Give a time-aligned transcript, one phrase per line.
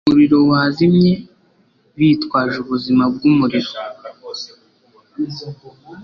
[0.07, 1.11] umuriro wazimye
[1.97, 3.71] bitwaje ubuzima bwumuriro